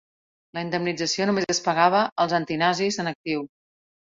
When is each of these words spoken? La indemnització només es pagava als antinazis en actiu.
La 0.57 0.61
indemnització 0.67 1.27
només 1.31 1.51
es 1.55 1.61
pagava 1.67 2.01
als 2.25 2.35
antinazis 2.41 3.01
en 3.05 3.11
actiu. 3.13 3.49